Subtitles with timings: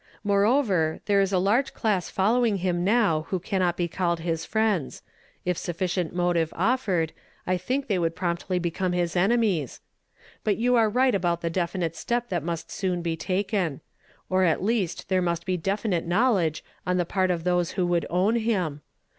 [0.25, 4.45] Moreovei, there is a large class follow ing him now who cannot be called his
[4.45, 5.03] friends;
[5.45, 7.13] if sufficient motive offered,
[7.45, 9.79] I think they would promptly become his enemies.
[10.43, 13.81] But you are right about the definite step that must soon be taken;
[14.27, 18.07] or at least there must be definite knowledge on the part ,of tliose who would
[18.09, 18.81] own him.